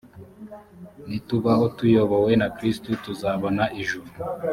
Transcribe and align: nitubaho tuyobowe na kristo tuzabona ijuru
nitubaho 1.07 1.65
tuyobowe 1.77 2.31
na 2.41 2.47
kristo 2.57 2.89
tuzabona 3.03 3.63
ijuru 3.81 4.09